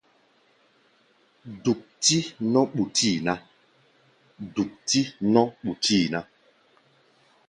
[1.63, 2.17] Duk-tí
[5.31, 6.19] nɔ́ ɓuti ná.